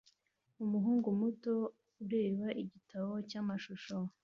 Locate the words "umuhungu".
0.63-1.07